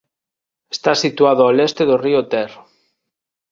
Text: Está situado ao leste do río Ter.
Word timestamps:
Está 0.75 0.91
situado 1.03 1.41
ao 1.43 1.55
leste 1.59 1.83
do 1.89 1.95
río 2.05 2.21
Ter. 2.31 2.51